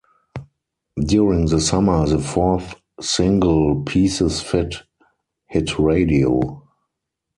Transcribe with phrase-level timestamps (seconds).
[1.05, 4.77] During the summer the fourth single "Pieces Fit"
[5.47, 6.63] hit radio.